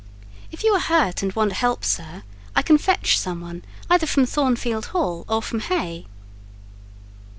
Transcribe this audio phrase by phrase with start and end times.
[0.51, 2.23] "If you are hurt, and want help, sir,
[2.55, 6.07] I can fetch some one either from Thornfield Hall or from Hay."